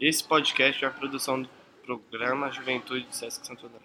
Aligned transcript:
Esse 0.00 0.24
podcast 0.24 0.84
é 0.84 0.88
uma 0.88 0.94
produção 0.94 1.40
do 1.40 1.48
programa 1.86 2.50
Juventude 2.50 3.06
de 3.06 3.16
Sesc 3.16 3.46
Santo 3.46 3.66
André. 3.66 3.80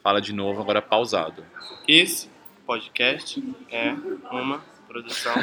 Fala 0.00 0.20
de 0.20 0.32
novo, 0.32 0.60
agora 0.60 0.80
pausado. 0.80 1.44
Esse 1.86 2.30
podcast 2.64 3.42
é 3.68 3.96
uma 4.30 4.62
produção 4.86 5.34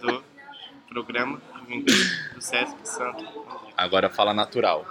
do 0.00 0.24
programa 0.88 1.38
Juventude 1.54 2.32
do 2.34 2.40
Sesc 2.40 2.76
Santo 2.84 3.24
André. 3.24 3.72
Agora 3.76 4.08
fala 4.08 4.32
natural. 4.32 4.86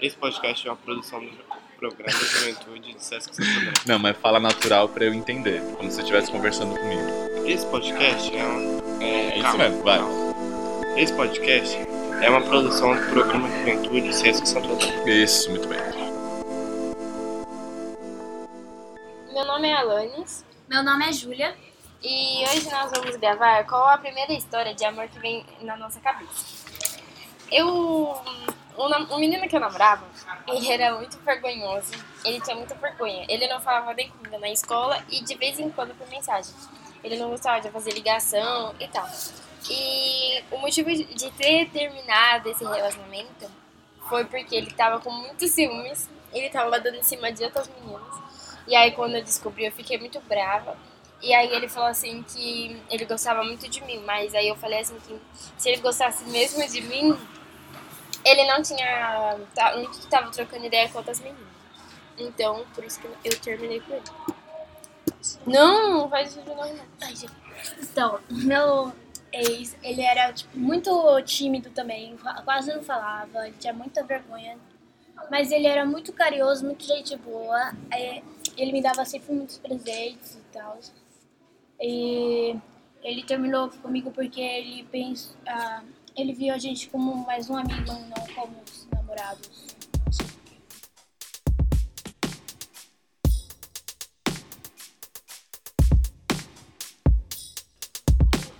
Esse 0.00 0.16
podcast 0.16 0.66
é 0.66 0.70
uma 0.72 0.76
produção 0.76 1.24
do 1.24 1.30
programa 1.78 2.10
Juventude 2.18 2.94
de 2.94 3.04
Sesc 3.04 3.36
Santo 3.36 3.48
André. 3.48 3.72
Não, 3.86 3.98
mas 4.00 4.16
fala 4.16 4.40
natural 4.40 4.88
pra 4.88 5.04
eu 5.04 5.14
entender, 5.14 5.62
como 5.76 5.88
se 5.88 5.94
você 5.94 6.00
estivesse 6.00 6.32
conversando 6.32 6.76
comigo. 6.76 7.46
Esse 7.46 7.64
podcast 7.66 8.36
é 8.36 8.44
uma. 8.44 9.04
É 9.04 9.34
isso 9.34 9.42
calma, 9.42 9.68
mesmo, 9.68 9.82
vai. 9.84 10.00
Esse 11.00 11.12
podcast 11.14 11.78
é 12.22 12.30
uma 12.30 12.40
produção 12.40 12.94
do 12.94 13.10
programa 13.10 13.48
Juventude 13.48 14.00
de 14.02 14.14
Sesc 14.14 14.48
Santo 14.48 14.72
André. 14.72 15.10
Isso, 15.10 15.50
muito 15.50 15.68
bem. 15.68 15.78
Meu 19.32 19.44
nome 19.44 19.68
é 19.68 19.74
Alanis 19.74 20.44
Meu 20.68 20.82
nome 20.82 21.08
é 21.08 21.12
Júlia. 21.12 21.54
e 22.02 22.44
hoje 22.44 22.68
nós 22.70 22.90
vamos 22.90 23.16
gravar 23.16 23.64
qual 23.64 23.88
a 23.88 23.98
primeira 23.98 24.32
história 24.32 24.74
de 24.74 24.84
amor 24.84 25.08
que 25.08 25.18
vem 25.18 25.44
na 25.60 25.76
nossa 25.76 26.00
cabeça. 26.00 26.44
Eu. 27.50 27.68
O, 28.76 28.84
o 28.86 29.18
menino 29.18 29.48
que 29.48 29.56
eu 29.56 29.60
namorava, 29.60 30.04
ele 30.46 30.70
era 30.70 30.94
muito 30.94 31.18
vergonhoso. 31.24 31.92
Ele 32.24 32.40
tinha 32.40 32.54
muita 32.54 32.76
vergonha. 32.76 33.26
Ele 33.28 33.48
não 33.48 33.60
falava 33.60 33.92
nem 33.92 34.08
comigo 34.08 34.38
na 34.38 34.50
escola 34.50 35.02
e 35.10 35.20
de 35.24 35.34
vez 35.34 35.58
em 35.58 35.68
quando 35.70 35.96
por 35.96 36.08
mensagem. 36.08 36.54
Ele 37.02 37.16
não 37.16 37.30
gostava 37.30 37.60
de 37.60 37.70
fazer 37.70 37.90
ligação 37.92 38.74
e 38.78 38.86
tal. 38.86 39.08
E 39.70 40.42
o 40.50 40.58
motivo 40.58 40.90
de 40.90 41.30
ter 41.32 41.68
terminado 41.70 42.48
esse 42.48 42.64
relacionamento 42.64 43.50
foi 44.08 44.24
porque 44.24 44.54
ele 44.54 44.70
tava 44.72 45.00
com 45.00 45.10
muitos 45.10 45.50
ciúmes. 45.50 46.08
Ele 46.32 46.48
tava 46.50 46.78
dando 46.80 46.96
em 46.96 47.02
cima 47.02 47.32
de 47.32 47.42
outras 47.44 47.68
meninas. 47.68 48.02
E 48.66 48.76
aí 48.76 48.92
quando 48.92 49.14
eu 49.16 49.24
descobri, 49.24 49.64
eu 49.64 49.72
fiquei 49.72 49.98
muito 49.98 50.20
brava. 50.20 50.76
E 51.20 51.34
aí 51.34 51.52
ele 51.52 51.68
falou 51.68 51.88
assim 51.88 52.22
que 52.22 52.80
ele 52.90 53.04
gostava 53.04 53.42
muito 53.42 53.68
de 53.68 53.82
mim, 53.82 53.98
mas 54.04 54.34
aí 54.34 54.46
eu 54.48 54.56
falei 54.56 54.80
assim 54.80 54.96
que 55.00 55.18
se 55.56 55.68
ele 55.68 55.80
gostasse 55.80 56.24
mesmo 56.26 56.66
de 56.68 56.80
mim, 56.82 57.18
ele 58.24 58.46
não 58.46 58.62
tinha. 58.62 59.36
tá- 59.54 59.74
não 59.76 59.90
tava 60.08 60.30
trocando 60.30 60.66
ideia 60.66 60.88
com 60.88 60.98
outras 60.98 61.18
meninas. 61.20 61.48
Então, 62.16 62.64
por 62.74 62.84
isso 62.84 63.00
que 63.00 63.08
eu 63.24 63.38
terminei 63.40 63.80
com 63.80 63.94
ele. 63.94 64.04
Não, 65.46 66.08
faz 66.08 66.30
isso 66.30 66.42
não. 66.46 66.62
Ai, 67.00 67.16
gente. 67.16 67.32
Então, 67.80 68.20
meu 68.30 68.92
ex, 69.32 69.76
ele 69.82 70.02
era 70.02 70.32
tipo, 70.32 70.58
muito 70.58 71.20
tímido 71.22 71.70
também, 71.70 72.16
quase 72.44 72.74
não 72.74 72.82
falava, 72.82 73.46
ele 73.46 73.56
tinha 73.58 73.72
muita 73.72 74.02
vergonha. 74.02 74.58
Mas 75.30 75.50
ele 75.50 75.66
era 75.66 75.84
muito 75.84 76.12
carinhoso, 76.12 76.64
muito 76.64 76.84
gente 76.84 77.16
boa. 77.16 77.72
é, 77.90 78.22
Ele 78.56 78.72
me 78.72 78.80
dava 78.80 79.04
sempre 79.04 79.32
muitos 79.34 79.58
presentes 79.58 80.36
e 80.36 80.52
tal. 80.52 80.78
E 81.80 82.56
ele 83.02 83.22
terminou 83.24 83.68
comigo 83.82 84.10
porque 84.10 84.40
ele 84.40 84.84
pensa, 84.84 85.34
ah, 85.46 85.82
ele 86.16 86.32
viu 86.32 86.54
a 86.54 86.58
gente 86.58 86.88
como 86.88 87.14
mais 87.26 87.48
um 87.50 87.56
amigo, 87.56 87.92
não 87.92 88.26
como 88.34 88.62
os 88.64 88.86
namorados. 88.92 89.77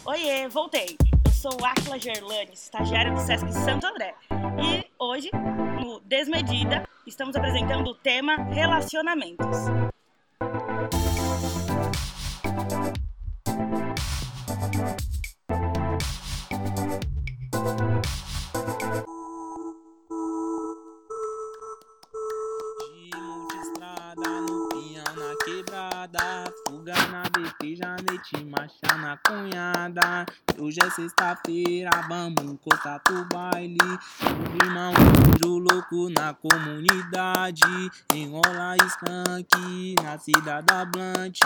Oiê, 0.09 0.49
voltei. 0.49 0.97
Eu 1.27 1.31
sou 1.31 1.53
Aquila 1.63 1.99
Gerlani, 1.99 2.55
estagiária 2.55 3.13
do 3.13 3.21
Sesc 3.21 3.53
Santo 3.53 3.87
André. 3.87 4.15
E 4.59 4.87
hoje, 4.99 5.29
no 5.85 6.01
Desmedida, 6.01 6.89
estamos 7.07 7.37
apresentando 7.37 7.89
o 7.89 7.95
tema 7.95 8.37
relacionamentos. 8.45 9.59
Na 28.97 29.17
cunhada. 29.19 30.27
Hoje 30.59 30.79
é 30.83 30.91
sexta-feira, 30.91 31.91
vamos 32.09 32.43
encostar 32.43 33.01
pro 33.01 33.25
baile. 33.27 33.79
Irmão, 34.63 34.93
o 35.45 35.59
louco 35.59 36.11
na 36.11 36.35
comunidade. 36.35 37.63
Enrola 38.13 38.77
skunk 38.77 39.95
na 40.03 40.19
cidade 40.19 40.67
Blunt 40.93 41.39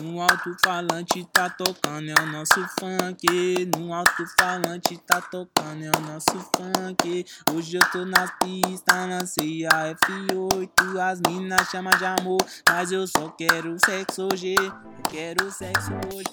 No 0.00 0.20
alto-falante 0.20 1.26
tá 1.32 1.50
tocando, 1.50 2.08
é 2.10 2.14
o 2.22 2.26
nosso 2.26 2.66
funk. 2.78 3.70
No 3.76 3.92
alto-falante 3.92 4.96
tá 5.06 5.20
tocando, 5.20 5.84
é 5.84 5.90
o 5.96 6.00
nosso 6.00 6.38
funk. 6.56 7.26
Hoje 7.52 7.76
eu 7.76 7.90
tô 7.90 8.04
na 8.04 8.26
pista, 8.38 9.06
lancei 9.06 9.66
a 9.66 9.94
F8 9.94 10.98
As 11.00 11.20
minas 11.20 11.68
chamam 11.68 11.92
de 11.98 12.04
amor, 12.04 12.44
mas 12.68 12.92
eu 12.92 13.06
só 13.06 13.28
quero 13.30 13.76
sexo 13.84 14.28
hoje. 14.32 14.54
Eu 14.58 14.72
quero 15.10 15.50
sexo 15.50 15.92
hoje, 16.12 16.24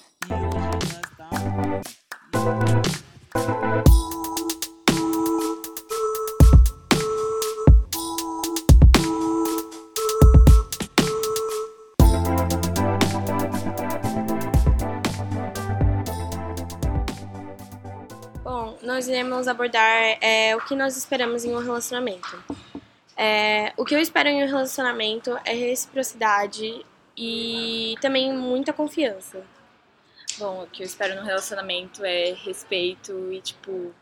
Bom, 18.44 18.78
nós 18.82 19.08
iremos 19.08 19.48
abordar 19.48 20.18
é, 20.20 20.54
o 20.54 20.60
que 20.60 20.76
nós 20.76 20.96
esperamos 20.96 21.44
em 21.44 21.54
um 21.54 21.58
relacionamento. 21.58 22.42
É, 23.16 23.72
o 23.76 23.84
que 23.84 23.94
eu 23.94 23.98
espero 23.98 24.28
em 24.28 24.44
um 24.44 24.46
relacionamento 24.46 25.36
é 25.44 25.52
reciprocidade 25.52 26.84
e 27.16 27.94
também 28.00 28.32
muita 28.32 28.72
confiança. 28.72 29.44
Bom, 30.38 30.62
o 30.62 30.66
que 30.66 30.82
eu 30.82 30.86
espero 30.86 31.14
no 31.16 31.22
relacionamento 31.22 32.04
é 32.04 32.32
respeito 32.32 33.32
e, 33.32 33.40
tipo, 33.40 33.92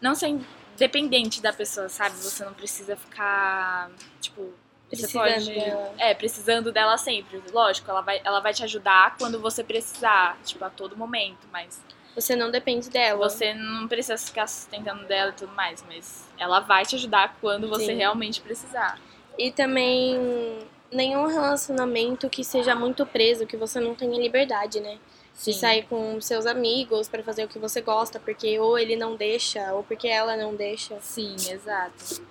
não 0.00 0.14
ser 0.14 0.38
dependente 0.76 1.40
da 1.42 1.52
pessoa, 1.52 1.88
sabe? 1.88 2.16
Você 2.16 2.44
não 2.44 2.54
precisa 2.54 2.96
ficar, 2.96 3.90
tipo, 4.20 4.52
você 4.90 5.02
Precisando 5.08 5.46
pode. 5.46 5.54
dela. 5.54 5.94
É, 5.98 6.14
precisando 6.14 6.72
dela 6.72 6.98
sempre. 6.98 7.42
Lógico, 7.52 7.90
ela 7.90 8.00
vai, 8.02 8.20
ela 8.24 8.40
vai 8.40 8.52
te 8.52 8.62
ajudar 8.64 9.16
quando 9.18 9.40
você 9.40 9.62
precisar, 9.64 10.38
tipo, 10.44 10.62
a 10.64 10.70
todo 10.70 10.96
momento, 10.96 11.46
mas 11.52 11.80
Você 12.14 12.36
não 12.36 12.50
depende 12.50 12.90
dela. 12.90 13.16
você 13.18 13.54
não 13.54 13.88
precisa 13.88 14.18
ficar 14.18 14.46
sustentando 14.46 15.04
dela 15.06 15.30
e 15.30 15.34
tudo 15.34 15.52
mais, 15.54 15.82
mas 15.88 16.28
ela 16.38 16.60
vai 16.60 16.84
te 16.84 16.94
ajudar 16.96 17.36
quando 17.40 17.68
você 17.68 17.86
Sim. 17.86 17.94
realmente 17.96 18.40
precisar. 18.42 18.98
E 19.38 19.50
também 19.50 20.58
nenhum 20.90 21.26
relacionamento 21.26 22.28
que 22.28 22.44
seja 22.44 22.74
muito 22.74 23.06
preso, 23.06 23.46
que 23.46 23.56
você 23.56 23.80
não 23.80 23.94
tenha 23.94 24.18
liberdade, 24.20 24.78
né? 24.80 24.98
De 25.44 25.52
Sim. 25.52 25.58
sair 25.58 25.86
com 25.86 26.20
seus 26.20 26.46
amigos 26.46 27.08
pra 27.08 27.22
fazer 27.22 27.44
o 27.44 27.48
que 27.48 27.58
você 27.58 27.80
gosta, 27.80 28.20
porque 28.20 28.58
ou 28.58 28.78
ele 28.78 28.94
não 28.94 29.16
deixa, 29.16 29.72
ou 29.72 29.82
porque 29.82 30.06
ela 30.06 30.36
não 30.36 30.54
deixa. 30.54 31.00
Sim, 31.00 31.34
exato. 31.50 32.22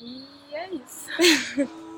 E 0.00 0.24
é 0.52 0.68
isso. 0.74 1.08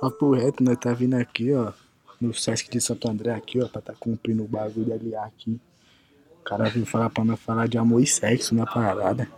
Papo 0.00 0.30
reto, 0.30 0.64
nós 0.64 0.78
tá 0.78 0.94
vindo 0.94 1.12
aqui, 1.14 1.52
ó, 1.52 1.74
no 2.18 2.32
Sesc 2.32 2.70
de 2.70 2.80
Santo 2.80 3.10
André 3.10 3.34
aqui, 3.34 3.62
ó, 3.62 3.68
pra 3.68 3.82
tá 3.82 3.92
cumprindo 4.00 4.42
o 4.42 4.48
bagulho 4.48 4.86
da 4.86 4.94
LA 4.94 5.26
aqui. 5.26 5.60
O 6.40 6.42
cara 6.42 6.70
veio 6.70 6.86
falar 6.86 7.10
pra 7.10 7.22
nós 7.22 7.38
falar 7.38 7.68
de 7.68 7.76
amor 7.76 8.02
e 8.02 8.06
sexo 8.06 8.54
na 8.54 8.64
parada. 8.64 9.28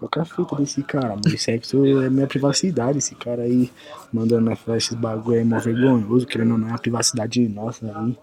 Qual 0.00 0.08
que 0.08 0.18
é 0.18 0.22
a 0.22 0.24
fita 0.24 0.56
desse 0.56 0.82
cara? 0.82 1.08
Amor 1.08 1.26
e 1.26 1.36
sexo 1.36 1.84
é 1.84 2.08
minha 2.08 2.26
privacidade. 2.26 2.96
Esse 2.96 3.14
cara 3.14 3.42
aí 3.42 3.70
mandando 4.10 4.48
nós 4.48 4.58
falar 4.58 4.78
esses 4.78 4.94
bagulho 4.94 5.38
aí 5.38 5.44
mó 5.44 5.58
vergonhoso, 5.58 6.26
querendo 6.26 6.52
ou 6.52 6.58
não, 6.58 6.70
é 6.70 6.72
a 6.72 6.78
privacidade 6.78 7.46
nossa 7.46 7.84
aí. 7.84 8.18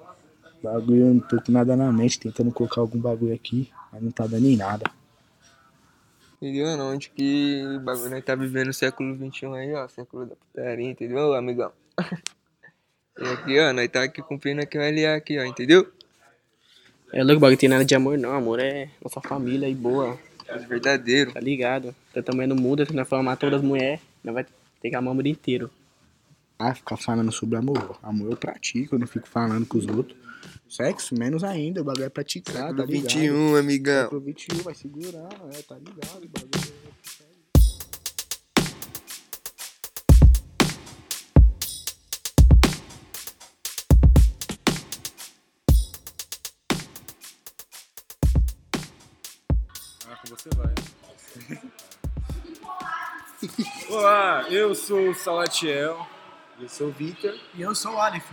Bagulho, 0.64 1.02
eu 1.02 1.14
não 1.14 1.20
tô 1.20 1.40
com 1.40 1.52
nada 1.52 1.76
na 1.76 1.92
mente, 1.92 2.20
tentando 2.20 2.52
colocar 2.52 2.82
algum 2.82 2.98
bagulho 3.00 3.32
aqui, 3.32 3.72
mas 3.94 4.02
não 4.02 4.10
tá 4.10 4.26
dando 4.26 4.48
em 4.48 4.58
nada. 4.58 4.90
Entendeu? 6.42 6.76
Não, 6.76 6.94
onde 6.96 7.12
que 7.12 7.62
o 7.64 7.80
bagulho 7.80 8.10
nós 8.10 8.26
tá 8.26 8.34
vivendo 8.34 8.68
no 8.68 8.74
século 8.74 9.16
XXI 9.16 9.46
aí, 9.46 9.74
ó, 9.76 9.88
século 9.88 10.26
da 10.26 10.36
putaria, 10.36 10.90
entendeu, 10.90 11.36
amigão? 11.36 11.72
e 13.22 13.24
aqui, 13.24 13.60
ó, 13.60 13.72
nós 13.72 13.88
tá 13.90 14.02
aqui 14.02 14.24
cumprindo 14.24 14.62
aqui 14.62 14.80
o 14.80 14.82
LA 14.82 15.16
aqui, 15.16 15.38
ó, 15.38 15.44
entendeu? 15.44 15.88
É 17.14 17.24
louco, 17.24 17.40
bagulho 17.40 17.60
tem 17.60 17.70
nada 17.70 17.86
de 17.86 17.94
amor 17.94 18.18
não, 18.18 18.34
amor 18.34 18.60
é 18.60 18.90
nossa 19.00 19.22
família 19.22 19.70
e 19.70 19.76
boa, 19.76 20.18
Os 20.56 20.64
verdadeiros. 20.66 21.34
tá 21.34 21.40
ligado? 21.40 21.96
Você 22.14 22.22
também 22.22 22.48
não 22.48 22.56
muda, 22.56 22.86
se 22.86 22.94
nós 22.94 23.08
for 23.08 23.18
amar 23.18 23.38
todas 23.38 23.60
as 23.62 23.66
mulheres, 23.66 24.00
nós 24.24 24.34
vai 24.34 24.46
ter 24.82 24.90
que 24.90 24.96
amar 24.96 25.12
o 25.12 25.16
mundo 25.16 25.28
inteiro. 25.28 25.70
Ah, 26.60 26.74
ficar 26.74 26.98
falando 26.98 27.32
sobre 27.32 27.58
amor. 27.58 28.00
Amor 28.02 28.32
eu 28.32 28.38
pratico, 28.38 28.96
eu 28.96 29.00
não 29.00 29.08
fico 29.08 29.28
falando 29.28 29.66
com 29.66 29.78
os 29.78 29.86
outros. 29.88 30.18
Sexo, 30.68 31.16
menos 31.18 31.44
ainda, 31.44 31.82
o 31.82 31.84
bagulho 31.84 32.06
é 32.06 32.10
praticar, 32.10 32.76
tá 32.76 32.84
ligado? 32.86 32.88
21, 32.88 33.56
amigão. 33.56 34.04
Século 34.04 34.22
21, 34.22 34.58
vai 34.58 34.74
segurando, 34.74 35.50
é, 35.54 35.62
tá 35.62 35.76
ligado, 35.76 36.24
o 36.24 36.28
bagulho 36.28 36.74
é... 50.28 50.30
Você 50.30 50.50
vai. 50.56 50.74
Olá, 53.90 54.46
eu 54.50 54.76
sou 54.76 55.10
o 55.10 55.16
Salatiel. 55.16 56.06
Eu 56.60 56.68
sou 56.68 56.88
o 56.88 56.92
Victor. 56.92 57.34
E 57.56 57.62
eu 57.62 57.74
sou 57.74 57.94
o 57.94 57.98
Aleph. 57.98 58.26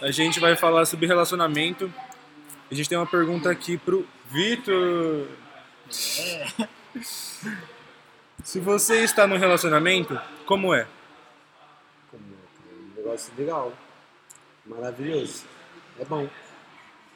A 0.00 0.10
gente 0.10 0.38
vai 0.38 0.56
falar 0.56 0.84
sobre 0.86 1.06
relacionamento. 1.06 1.92
A 2.70 2.74
gente 2.74 2.88
tem 2.88 2.98
uma 2.98 3.06
pergunta 3.06 3.50
aqui 3.50 3.78
pro 3.78 4.06
Vitor. 4.26 5.26
É. 6.18 6.68
Se 8.44 8.60
você 8.60 9.02
está 9.02 9.26
num 9.26 9.38
relacionamento, 9.38 10.20
como 10.46 10.74
é? 10.74 10.86
Um 12.12 12.94
negócio 12.96 13.32
legal. 13.36 13.72
Maravilhoso. 14.66 15.44
É 15.98 16.04
bom. 16.04 16.28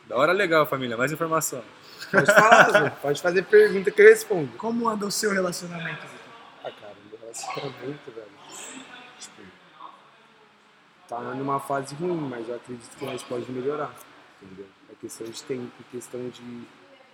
Da 0.09 0.17
hora 0.17 0.33
legal, 0.33 0.67
família. 0.67 0.97
Mais 0.97 1.13
informação. 1.13 1.63
Pode 2.11 2.35
falar, 2.35 2.71
Zé. 2.71 2.91
Pode 2.91 3.23
fazer 3.23 3.43
pergunta 3.45 3.91
que 3.91 4.03
eu 4.03 4.09
respondo. 4.09 4.57
Como 4.57 4.89
anda 4.89 5.07
o 5.07 5.11
seu 5.11 5.33
relacionamento, 5.33 6.03
Vitor? 6.03 6.19
Ah, 6.65 6.71
cara, 6.71 6.95
meu 7.09 7.19
relacionamento, 7.21 8.11
velho. 8.11 8.27
Tipo, 9.19 9.43
tá 11.09 11.21
numa 11.21 11.61
fase 11.61 11.95
ruim, 11.95 12.29
mas 12.29 12.49
eu 12.49 12.57
acredito 12.57 12.97
que 12.97 13.05
nós 13.05 13.23
pode 13.23 13.51
melhorar. 13.51 13.95
Entendeu? 14.41 14.67
É 14.91 14.95
questão 15.01 15.27
de 15.27 15.43
tempo, 15.43 15.71
questão 15.91 16.29
de 16.29 16.63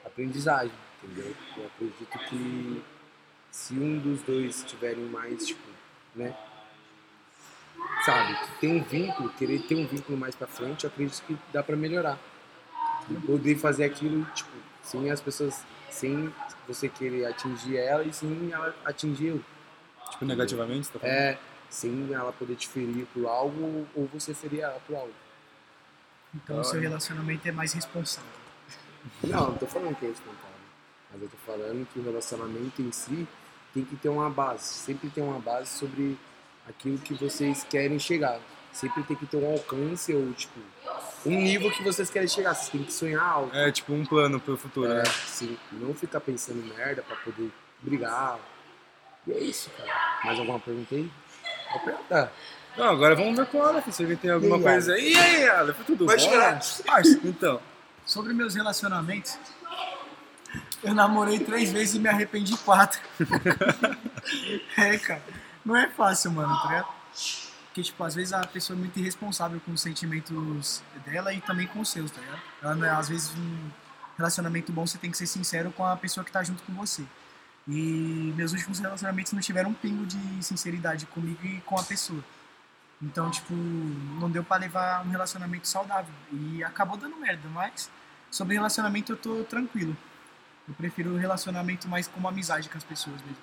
aprendizagem, 0.04 0.72
entendeu? 1.02 1.34
Eu 1.56 1.66
acredito 1.66 2.18
que 2.28 2.82
se 3.50 3.74
um 3.74 3.98
dos 3.98 4.22
dois 4.22 4.64
tiverem 4.64 5.04
mais, 5.04 5.46
tipo, 5.46 5.68
né? 6.14 6.34
Sabe, 8.04 8.34
que 8.34 8.60
tem 8.60 8.76
um 8.80 8.82
vínculo, 8.82 9.28
querer 9.30 9.60
ter 9.62 9.74
um 9.74 9.86
vínculo 9.86 10.18
mais 10.18 10.34
pra 10.34 10.46
frente, 10.46 10.84
eu 10.84 10.90
acredito 10.90 11.22
que 11.26 11.38
dá 11.52 11.62
pra 11.62 11.76
melhorar. 11.76 12.18
E 13.10 13.14
poder 13.26 13.56
fazer 13.56 13.84
aquilo, 13.84 14.24
tipo, 14.34 14.50
sem 14.82 15.10
as 15.10 15.20
pessoas, 15.20 15.64
sem 15.90 16.32
você 16.66 16.88
querer 16.88 17.26
atingir 17.26 17.76
ela 17.76 18.04
e 18.04 18.12
sem 18.12 18.50
ela 18.52 18.74
atingir 18.84 19.28
eu. 19.28 19.44
Tipo, 20.10 20.24
negativamente, 20.24 20.86
você 20.86 20.92
tá 20.92 20.98
falando? 21.00 21.14
É, 21.14 21.38
sem 21.70 22.12
ela 22.12 22.32
poder 22.32 22.56
te 22.56 22.68
ferir 22.68 23.06
por 23.12 23.26
algo 23.26 23.86
ou 23.94 24.06
você 24.12 24.34
ferir 24.34 24.60
ela 24.60 24.80
por 24.86 24.96
algo. 24.96 25.12
Então 26.34 26.60
o 26.60 26.64
seu 26.64 26.80
relacionamento 26.80 27.48
é 27.48 27.52
mais 27.52 27.72
responsável. 27.72 28.30
Não, 29.22 29.50
não 29.50 29.54
tô 29.56 29.66
falando 29.66 29.96
que 29.96 30.04
é 30.04 30.08
responsável. 30.08 30.48
Mas 31.12 31.22
eu 31.22 31.28
tô 31.28 31.36
falando 31.38 31.88
que 31.92 31.98
o 31.98 32.02
relacionamento 32.02 32.82
em 32.82 32.92
si 32.92 33.26
tem 33.72 33.84
que 33.84 33.96
ter 33.96 34.08
uma 34.08 34.28
base. 34.28 34.64
Sempre 34.64 35.08
tem 35.10 35.24
uma 35.24 35.38
base 35.38 35.68
sobre 35.70 36.18
aquilo 36.68 36.98
que 36.98 37.14
vocês 37.14 37.64
querem 37.64 37.98
chegar. 37.98 38.40
Sempre 38.72 39.02
tem 39.02 39.16
que 39.16 39.26
ter 39.26 39.36
um 39.36 39.50
alcance 39.50 40.14
ou, 40.14 40.32
tipo, 40.34 40.58
um 41.26 41.30
nível 41.40 41.70
que 41.72 41.82
vocês 41.82 42.08
querem 42.10 42.28
chegar. 42.28 42.54
Vocês 42.54 42.68
têm 42.68 42.84
que 42.84 42.92
sonhar 42.92 43.22
alto. 43.22 43.54
É, 43.56 43.72
tipo 43.72 43.92
um 43.92 44.04
plano 44.06 44.38
pro 44.38 44.56
futuro, 44.56 44.90
É, 44.90 45.02
né? 45.02 45.04
sim. 45.26 45.58
Não 45.72 45.92
ficar 45.94 46.20
pensando 46.20 46.58
em 46.64 46.68
merda 46.76 47.02
pra 47.02 47.16
poder 47.16 47.50
brigar. 47.82 48.38
E 49.26 49.32
é 49.32 49.38
isso, 49.40 49.70
cara. 49.76 49.90
Mais 50.24 50.38
alguma 50.38 50.60
pergunta 50.60 50.94
aí? 50.94 51.10
Vou 51.72 51.80
perguntar. 51.80 52.32
Não, 52.76 52.84
agora 52.90 53.16
vamos 53.16 53.36
ver 53.36 53.46
com 53.46 53.58
o 53.58 53.62
Aleph, 53.62 53.88
se 53.90 54.02
ele 54.04 54.14
tem 54.16 54.30
alguma 54.30 54.56
E 54.56 54.58
aí, 54.58 54.62
coisa 54.64 54.94
aí. 54.94 55.12
E 55.12 55.18
aí, 55.18 55.48
Aleph, 55.48 55.78
tudo 55.84 56.06
Pode 56.06 56.24
bom? 56.28 56.36
Parça, 56.86 57.20
Então, 57.24 57.60
sobre 58.06 58.32
meus 58.32 58.54
relacionamentos, 58.54 59.36
eu 60.84 60.94
namorei 60.94 61.40
três 61.40 61.72
vezes 61.72 61.96
e 61.96 61.98
me 61.98 62.08
arrependi 62.08 62.56
quatro. 62.58 63.00
é, 64.78 64.96
cara. 64.98 65.22
Não 65.64 65.76
é 65.76 65.88
fácil, 65.90 66.30
mano, 66.30 66.54
tá 66.62 66.68
ligado? 66.68 66.88
Porque, 67.78 67.90
tipo, 67.92 68.02
às 68.02 68.12
vezes 68.16 68.32
a 68.32 68.44
pessoa 68.44 68.76
é 68.76 68.80
muito 68.80 68.98
irresponsável 68.98 69.60
com 69.60 69.70
os 69.70 69.80
sentimentos 69.80 70.82
dela 71.06 71.32
e 71.32 71.40
também 71.40 71.68
com 71.68 71.78
os 71.78 71.88
seus, 71.88 72.10
tá 72.10 72.20
ligado? 72.20 72.40
Ela, 72.60 72.86
é- 72.88 72.90
às 72.90 73.08
vezes, 73.08 73.32
um 73.36 73.70
relacionamento 74.16 74.72
bom 74.72 74.84
você 74.84 74.98
tem 74.98 75.12
que 75.12 75.16
ser 75.16 75.28
sincero 75.28 75.70
com 75.70 75.86
a 75.86 75.96
pessoa 75.96 76.24
que 76.24 76.32
tá 76.32 76.42
junto 76.42 76.60
com 76.64 76.72
você. 76.74 77.04
E 77.68 78.32
meus 78.36 78.52
últimos 78.52 78.80
relacionamentos 78.80 79.32
não 79.32 79.40
tiveram 79.40 79.70
um 79.70 79.74
pingo 79.74 80.04
de 80.06 80.42
sinceridade 80.44 81.06
comigo 81.06 81.38
e 81.46 81.60
com 81.60 81.78
a 81.78 81.84
pessoa. 81.84 82.24
Então, 83.00 83.30
tipo, 83.30 83.54
não 83.54 84.28
deu 84.28 84.42
pra 84.42 84.56
levar 84.56 85.06
um 85.06 85.10
relacionamento 85.10 85.68
saudável. 85.68 86.12
E 86.32 86.64
acabou 86.64 86.96
dando 86.96 87.16
merda, 87.16 87.48
mas 87.50 87.88
sobre 88.28 88.54
relacionamento 88.56 89.12
eu 89.12 89.16
tô 89.16 89.44
tranquilo. 89.44 89.96
Eu 90.66 90.74
prefiro 90.74 91.16
relacionamento 91.16 91.86
mais 91.86 92.08
como 92.08 92.26
amizade 92.26 92.68
com 92.68 92.76
as 92.76 92.82
pessoas 92.82 93.20
mesmo. 93.22 93.36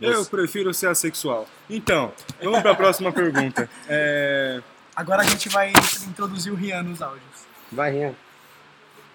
Eu 0.00 0.24
prefiro 0.26 0.72
ser 0.74 0.88
assexual. 0.88 1.46
Então, 1.68 2.12
vamos 2.42 2.60
pra 2.62 2.74
próxima 2.74 3.12
pergunta. 3.12 3.68
É... 3.88 4.60
Agora 4.94 5.22
a 5.22 5.24
gente 5.24 5.48
vai 5.48 5.72
introduzir 6.08 6.52
o 6.52 6.56
Rian 6.56 6.82
nos 6.82 7.00
áudios. 7.00 7.46
Vai, 7.70 7.92
Rian. 7.92 8.14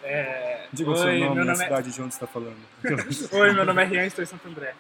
É... 0.02 0.68
Diga 0.72 0.92
o 0.92 0.96
seu 0.96 1.06
nome 1.08 1.20
e 1.20 1.24
a 1.24 1.36
nome 1.36 1.52
é- 1.52 1.56
cidade 1.56 1.92
de 1.92 2.02
onde 2.02 2.14
você 2.14 2.20
tá 2.22 2.28
falando. 2.28 2.56
Oi, 3.32 3.54
meu 3.54 3.66
nome 3.66 3.82
é 3.84 3.86
Rian, 3.86 4.06
estou 4.06 4.24
em 4.24 4.28
Santo 4.28 4.48
André. 4.48 4.74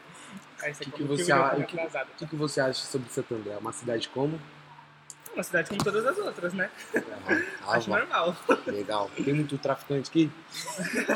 Aí 0.61 0.71
O 0.71 0.75
você 0.75 0.85
que, 0.85 0.91
que, 0.91 1.03
você, 1.03 1.31
a- 1.31 1.49
que, 1.67 1.77
que 2.17 2.25
que 2.27 2.35
você 2.35 2.61
acha 2.61 2.85
sobre 2.85 3.09
Santo 3.11 3.35
André? 3.35 3.51
É 3.53 3.57
uma 3.57 3.73
cidade 3.73 4.07
como? 4.09 4.39
Uma 5.33 5.43
cidade 5.43 5.69
como 5.69 5.83
todas 5.83 6.05
as 6.05 6.17
outras, 6.17 6.53
né? 6.53 6.69
Acho 7.67 7.91
Ava. 7.91 7.99
normal. 7.99 8.35
Legal. 8.67 9.11
Tem 9.15 9.33
muito 9.33 9.57
traficante 9.57 10.09
aqui? 10.09 10.31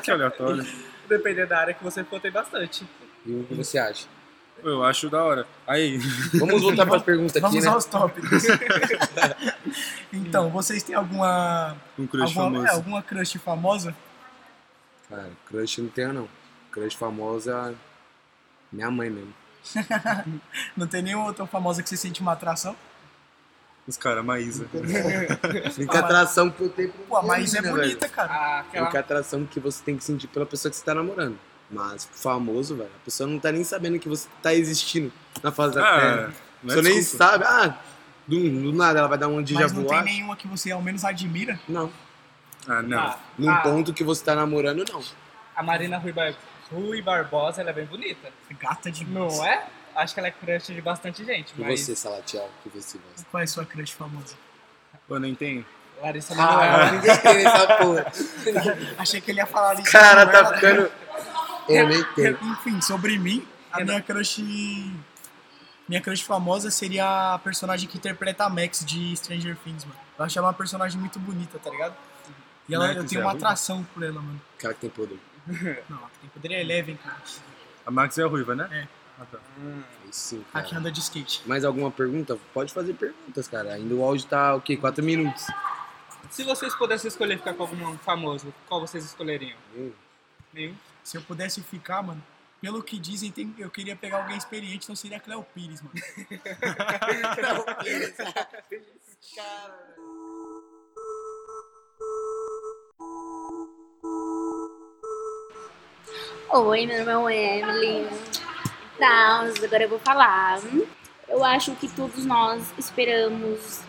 Que 0.04 0.12
aleatório. 0.12 0.66
Dependendo 1.08 1.48
da 1.50 1.60
área 1.60 1.74
que 1.74 1.84
você 1.84 2.04
for, 2.04 2.20
tem 2.20 2.32
bastante. 2.32 2.86
E 3.26 3.32
o 3.32 3.44
que 3.46 3.54
você 3.54 3.78
acha? 3.78 4.08
Eu 4.64 4.84
acho 4.84 5.10
da 5.10 5.24
hora. 5.24 5.48
Aí. 5.66 5.98
Vamos 6.34 6.62
voltar 6.62 6.86
para 6.86 6.98
as 6.98 7.04
perguntas 7.04 7.36
aqui, 7.36 7.42
Vamos 7.42 7.64
né? 7.64 7.70
aos 7.70 7.86
tópicos. 7.86 8.44
então, 10.12 10.50
vocês 10.50 10.84
têm 10.84 10.96
alguma. 10.96 11.76
Um 11.98 12.08
crush 12.08 12.24
alguma, 12.24 12.44
famoso. 12.44 12.68
é, 12.68 12.70
alguma 12.72 13.04
crush 13.04 13.38
famosa? 13.38 13.96
Cara, 15.10 15.30
crush 15.46 15.82
não 15.82 15.90
tenho 15.90 16.14
não. 16.14 16.30
Crush 16.72 16.96
famosa, 16.96 17.76
minha 18.72 18.92
mãe 18.92 19.10
mesmo. 19.10 19.34
Não 20.78 20.88
tem 20.88 21.02
nenhuma 21.02 21.26
outra 21.26 21.46
famosa 21.46 21.84
que 21.84 21.90
você 21.90 21.98
sente 21.98 22.22
uma 22.22 22.32
atração? 22.32 22.74
Os 23.88 23.98
caras, 23.98 24.24
Maísa. 24.24 24.66
A 24.74 25.78
única 25.78 26.00
atração 26.00 26.50
que 26.50 26.62
eu 26.62 26.70
tenho 26.70 26.90
por 26.92 27.06
Pô, 27.06 27.18
a 27.18 27.24
Maísa 27.24 27.58
é 27.58 27.62
menina, 27.62 27.82
bonita, 27.82 28.00
velho. 28.02 28.14
cara. 28.14 28.34
Ah, 28.34 28.60
aquela... 28.60 28.84
única 28.86 29.00
atração 29.00 29.46
que 29.46 29.60
você 29.60 29.84
tem 29.84 29.98
que 29.98 30.04
sentir 30.04 30.28
pela 30.28 30.46
pessoa 30.46 30.70
que 30.70 30.78
você 30.78 30.84
tá 30.84 30.94
namorando. 30.94 31.38
Mas 31.70 32.08
famoso, 32.14 32.76
velho, 32.78 32.90
a 32.96 33.06
pessoa 33.06 33.28
não 33.28 33.40
tá 33.40 33.52
nem 33.52 33.64
sabendo 33.64 34.00
que 34.00 34.08
você 34.08 34.28
tá 34.42 34.54
existindo 34.54 35.12
na 35.44 35.52
face 35.52 35.76
da 35.76 35.82
Ah, 35.86 36.00
terra. 36.00 36.14
A 36.14 36.16
não 36.16 36.74
é 36.74 36.76
pessoa 36.76 36.82
nem 36.84 37.02
sabe. 37.02 37.44
Ah, 37.46 37.78
do, 38.26 38.50
do 38.50 38.74
nada 38.74 39.00
ela 39.00 39.08
vai 39.08 39.18
dar 39.18 39.28
um 39.28 39.42
dia 39.44 39.60
Mas 39.60 39.72
não 39.74 39.84
voar. 39.84 40.04
tem 40.04 40.14
nenhuma 40.16 40.36
que 40.36 40.48
você 40.48 40.72
ao 40.72 40.82
menos 40.82 41.04
admira? 41.04 41.60
Não. 41.68 41.92
Ah, 42.68 42.82
não. 42.82 42.98
Ah, 43.00 43.20
Num 43.38 43.50
ah, 43.50 43.58
ponto 43.58 43.94
que 43.94 44.04
você 44.04 44.24
tá 44.24 44.34
namorando, 44.36 44.86
não. 44.92 45.02
A 45.56 45.62
Marina 45.64 45.98
Rui, 45.98 46.12
Bar... 46.12 46.34
Rui 46.72 47.02
Barbosa, 47.02 47.62
ela 47.62 47.70
é 47.72 47.74
bem 47.74 47.86
bonita. 47.86 48.30
Gata 48.60 48.92
demais. 48.92 49.38
Não 49.38 49.46
é? 49.46 49.66
Acho 49.96 50.14
que 50.14 50.20
ela 50.20 50.28
é 50.28 50.32
crush 50.32 50.68
de 50.68 50.82
bastante 50.82 51.26
gente, 51.26 51.54
E 51.58 51.62
mas... 51.62 51.80
você, 51.82 51.96
Salatiel, 51.96 52.50
que 52.64 52.70
você 52.70 52.98
gosta? 53.00 53.26
Qual 53.32 53.42
é 53.42 53.44
a 53.44 53.48
sua 53.48 53.66
crush 53.66 53.92
famosa? 53.92 54.36
Eu 55.10 55.20
nem 55.20 55.34
tenho. 55.34 55.66
Larissa 56.02 56.34
Ah, 56.34 56.38
Manoela. 56.38 56.92
ninguém 56.92 57.18
tem 57.18 57.46
essa 57.48 57.68
porra. 57.78 58.06
Achei 59.00 59.20
que 59.22 59.32
ele 59.32 59.40
ia 59.40 59.46
falar 59.48 59.74
isso. 59.80 59.92
Cara, 59.92 60.28
tá 60.28 60.54
ficando. 60.54 60.92
Eu 61.68 61.88
nem 61.88 62.04
tenho. 62.16 62.38
Enfim, 62.42 62.82
sobre 62.82 63.18
mim, 63.18 63.46
a 63.72 63.84
minha 63.84 64.02
crush. 64.02 64.42
Minha 65.88 66.02
crush 66.02 66.22
famosa 66.22 66.70
seria 66.70 67.34
a 67.36 67.40
personagem 67.40 67.88
que 67.88 67.98
interpreta 67.98 68.44
a 68.46 68.50
Max 68.50 68.84
de 68.86 69.16
Stranger 69.16 69.56
Things, 69.64 69.86
mano. 69.86 69.98
Eu 70.20 70.26
acho 70.26 70.38
ela 70.38 70.48
uma 70.48 70.54
personagem 70.54 71.00
muito 71.00 71.18
bonita, 71.20 71.58
tá 71.60 71.70
ligado? 71.70 71.96
E 72.68 72.76
ela, 72.76 72.88
Max 72.88 72.98
eu 72.98 73.06
tenho 73.08 73.20
é 73.22 73.24
uma 73.24 73.32
ruiva? 73.32 73.46
atração 73.48 73.84
por 73.94 74.04
ela, 74.04 74.22
mano. 74.22 74.42
Cara 74.60 74.74
que 74.74 74.82
tem 74.82 74.90
poder. 74.90 75.18
Não, 75.90 75.98
a 75.98 76.10
que 76.10 76.20
tem 76.20 76.30
poder 76.34 76.52
é 76.54 76.62
Eleven, 76.62 76.98
cara. 76.98 77.18
A 77.86 77.92
Max 77.92 78.18
é 78.18 78.24
a 78.24 78.28
ruiva, 78.28 78.54
né? 78.56 78.68
É. 78.72 78.88
Ah, 79.20 79.26
tá. 79.32 79.40
Sim, 80.12 80.44
A 80.54 80.62
que 80.62 80.70
cara. 80.70 80.80
anda 80.82 80.92
de 80.92 81.00
skate. 81.00 81.42
Mais 81.48 81.64
alguma 81.64 81.90
pergunta? 81.90 82.38
Pode 82.54 82.74
fazer 82.74 82.94
perguntas, 82.94 83.48
cara. 83.48 83.74
Ainda 83.74 83.96
o 83.96 84.04
áudio 84.04 84.28
tá 84.28 84.56
o 84.56 84.62
quê? 84.62 84.76
Quatro 84.76 85.04
minutos. 85.04 85.48
Se 86.30 86.44
vocês 86.44 86.76
pudessem 86.76 87.08
escolher 87.08 87.38
ficar 87.38 87.54
com 87.54 87.64
algum 87.64 87.98
famoso, 88.00 88.54
qual 88.68 88.82
vocês 88.82 89.06
escolheriam? 89.06 89.58
Hum. 89.76 89.92
Nenhum? 90.54 90.76
Se 91.08 91.16
eu 91.16 91.22
pudesse 91.22 91.62
ficar, 91.62 92.04
mano, 92.04 92.22
pelo 92.60 92.84
que 92.84 93.00
dizem, 93.00 93.32
tem- 93.32 93.56
eu 93.58 93.70
queria 93.70 93.96
pegar 93.96 94.18
alguém 94.18 94.36
experiente, 94.36 94.84
então 94.84 94.94
seria 94.94 95.22
Cleo 95.22 95.42
Pires, 95.42 95.82
mano. 95.82 95.96
Oi, 106.52 106.86
meu 106.86 107.06
nome 107.06 107.34
é 107.34 107.60
Emily. 107.60 108.10
Tá, 109.00 109.44
agora 109.64 109.84
eu 109.84 109.90
vou 109.90 110.00
falar. 110.00 110.60
Eu 111.30 111.42
acho 111.42 111.74
que 111.76 111.88
todos 111.88 112.26
nós 112.26 112.74
esperamos 112.78 113.80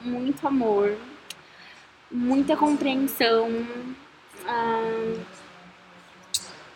muito 0.00 0.46
amor, 0.48 0.96
muita 2.10 2.56
compreensão, 2.56 3.50
ah, 4.46 5.14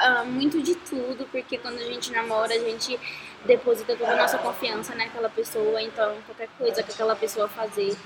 ah, 0.06 0.25
muito 0.25 0.62
de 0.62 0.76
tudo, 0.76 1.26
porque 1.32 1.58
quando 1.58 1.78
a 1.78 1.84
gente 1.84 2.12
namora, 2.12 2.54
a 2.54 2.58
gente 2.58 2.98
deposita 3.44 3.96
toda 3.96 4.12
a 4.12 4.16
nossa 4.16 4.38
confiança 4.38 4.94
naquela 4.94 5.28
pessoa, 5.28 5.82
então 5.82 6.16
qualquer 6.26 6.48
coisa 6.56 6.82
que 6.82 6.92
aquela 6.92 7.16
pessoa 7.16 7.48
fazer, 7.48 7.96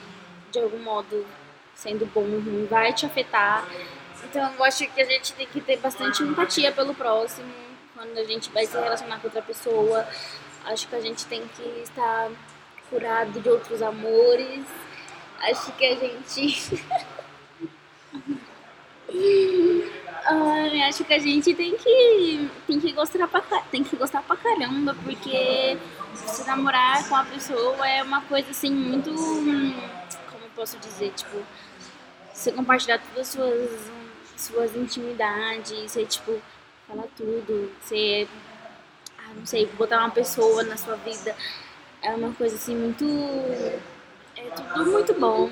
de 0.50 0.58
algum 0.58 0.78
modo, 0.78 1.26
sendo 1.74 2.06
bom 2.06 2.22
ou 2.22 2.40
ruim, 2.40 2.66
vai 2.66 2.92
te 2.94 3.04
afetar. 3.04 3.66
Então 4.24 4.50
eu 4.54 4.64
acho 4.64 4.86
que 4.86 5.00
a 5.00 5.04
gente 5.04 5.34
tem 5.34 5.46
que 5.46 5.60
ter 5.60 5.76
bastante 5.76 6.22
empatia 6.22 6.72
pelo 6.72 6.94
próximo, 6.94 7.52
quando 7.94 8.16
a 8.16 8.24
gente 8.24 8.50
vai 8.50 8.64
se 8.64 8.78
relacionar 8.78 9.20
com 9.20 9.26
outra 9.26 9.42
pessoa. 9.42 10.08
Acho 10.64 10.88
que 10.88 10.94
a 10.94 11.00
gente 11.00 11.26
tem 11.26 11.46
que 11.48 11.62
estar 11.82 12.30
curado 12.88 13.40
de 13.40 13.48
outros 13.48 13.82
amores. 13.82 14.64
Acho 15.40 15.72
que 15.72 15.84
a 15.84 15.94
gente. 15.96 16.82
Ai, 20.24 20.82
acho 20.82 21.04
que 21.04 21.14
a 21.14 21.18
gente 21.18 21.54
tem 21.54 21.76
que 21.76 22.50
tem 22.66 22.80
que 22.80 22.92
gostar 22.92 23.26
pra, 23.28 23.40
tem 23.70 23.82
que 23.82 23.96
gostar 23.96 24.22
pra 24.22 24.36
caramba, 24.36 24.94
porque 25.02 25.78
se 26.14 26.46
namorar 26.46 27.08
com 27.08 27.16
a 27.16 27.24
pessoa 27.24 27.88
é 27.88 28.02
uma 28.02 28.20
coisa 28.22 28.50
assim 28.50 28.70
muito 28.70 29.10
como 29.12 30.44
eu 30.44 30.50
posso 30.54 30.78
dizer, 30.78 31.12
tipo, 31.16 31.36
você 32.32 32.52
compartilhar 32.52 32.98
todas 32.98 33.20
as 33.20 33.28
suas 33.28 33.90
suas 34.36 34.76
intimidades, 34.76 35.90
você 35.90 36.04
tipo 36.04 36.40
falar 36.88 37.06
tudo, 37.16 37.72
você 37.80 38.28
ah, 39.18 39.32
não 39.34 39.46
sei, 39.46 39.66
botar 39.66 39.98
uma 39.98 40.10
pessoa 40.10 40.62
na 40.62 40.76
sua 40.76 40.96
vida 40.96 41.34
é 42.02 42.10
uma 42.14 42.32
coisa 42.32 42.56
assim 42.56 42.74
muito 42.74 43.04
é 44.36 44.50
tudo 44.50 44.90
muito 44.90 45.14
bom. 45.14 45.50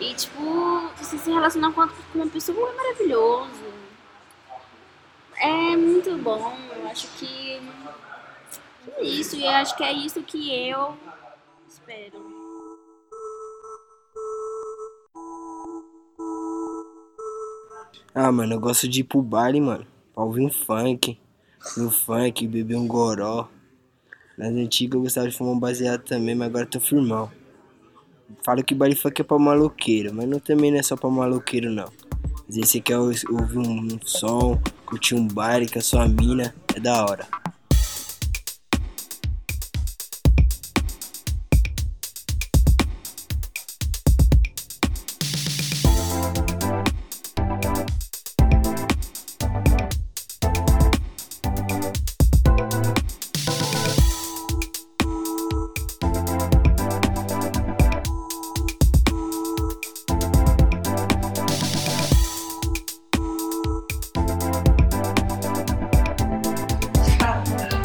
E, 0.00 0.14
tipo, 0.14 0.90
você 0.96 1.18
se 1.18 1.30
relacionar 1.30 1.72
com 1.72 1.88
uma 2.14 2.26
pessoa 2.28 2.70
é 2.70 2.74
maravilhoso. 2.74 3.65
É 5.40 5.76
muito 5.76 6.16
bom. 6.18 6.56
Eu 6.76 6.86
acho 6.88 7.08
que 7.18 7.60
é 8.96 9.02
isso. 9.02 9.36
E 9.36 9.46
acho 9.46 9.76
que 9.76 9.84
é 9.84 9.92
isso 9.92 10.22
que 10.22 10.68
eu 10.68 10.96
espero. 11.68 12.24
Ah, 18.14 18.32
mano, 18.32 18.54
eu 18.54 18.60
gosto 18.60 18.88
de 18.88 19.00
ir 19.00 19.04
pro 19.04 19.20
baile, 19.20 19.60
mano. 19.60 19.86
Pra 20.14 20.24
ouvir 20.24 20.42
um 20.42 20.50
funk. 20.50 21.18
Um 21.76 21.90
funk, 21.90 22.46
beber 22.46 22.76
um 22.76 22.86
goró. 22.86 23.48
Nas 24.38 24.52
antigas 24.52 24.94
eu 24.96 25.02
gostava 25.02 25.28
de 25.28 25.36
fumar 25.36 25.54
um 25.54 25.58
baseado 25.58 26.02
também, 26.02 26.34
mas 26.34 26.48
agora 26.48 26.66
tô 26.66 26.80
firmão. 26.80 27.30
Falo 28.44 28.62
que 28.64 28.74
baile 28.74 28.94
funk 28.96 29.20
é 29.20 29.24
pra 29.24 29.38
maloqueiro, 29.38 30.14
mas 30.14 30.28
não, 30.28 30.38
também 30.38 30.70
não 30.70 30.78
é 30.78 30.82
só 30.82 30.96
pra 30.96 31.08
maloqueiro, 31.10 31.70
não. 31.70 31.90
Às 32.48 32.56
vezes 32.56 32.70
você 32.70 32.80
quer 32.80 32.98
ou- 32.98 33.06
ouvir 33.06 33.58
um, 33.58 33.94
um 33.94 33.98
som, 34.04 34.60
curtir 34.86 35.14
um 35.14 35.26
baile 35.26 35.68
com 35.68 35.78
a 35.78 35.82
sua 35.82 36.08
mina, 36.08 36.54
é 36.74 36.80
da 36.80 37.04
hora. 37.04 37.26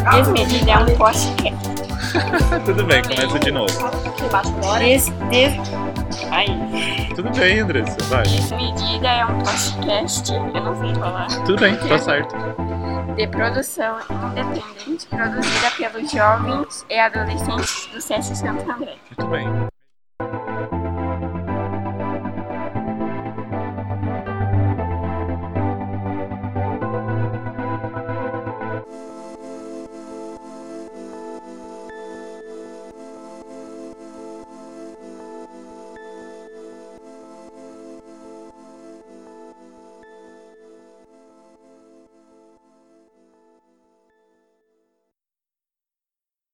Desmedida 0.09 0.71
é 0.71 0.77
um 0.79 0.85
podcast. 0.97 1.69
Tudo 2.65 2.83
bem, 2.85 3.01
começa 3.03 3.39
de 3.39 3.51
novo. 3.51 3.73
Des, 4.79 5.09
des... 5.29 5.53
Aí. 6.31 7.09
Tudo 7.15 7.29
bem, 7.31 7.59
Andressa, 7.59 7.97
vai. 8.05 8.23
Desmedida 8.23 9.07
é 9.07 9.25
um 9.25 9.37
podcast, 9.39 10.33
eu 10.33 10.63
não 10.63 10.79
sei 10.79 10.95
falar. 10.95 11.27
Tudo 11.45 11.59
bem, 11.59 11.75
tá 11.75 11.99
certo. 11.99 12.35
De 13.15 13.27
produção 13.27 13.97
independente, 14.09 15.05
produzida 15.07 15.71
pelos 15.77 16.11
jovens 16.11 16.85
e 16.89 16.99
adolescentes 16.99 17.87
do 17.93 18.01
SESC 18.01 18.35
Santo 18.35 18.71
André. 18.71 18.95
Muito 19.17 19.27
bem. 19.31 19.70